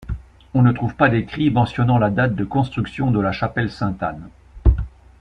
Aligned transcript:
On 0.55 0.63
ne 0.63 0.71
trouve 0.71 0.95
pas 0.95 1.09
d’écrit 1.09 1.51
mentionnant 1.51 1.99
la 1.99 2.09
date 2.09 2.33
de 2.33 2.43
construction 2.43 3.11
de 3.11 3.19
la 3.21 3.31
chapelle 3.31 3.69
Sainte-Anne. 3.69 4.29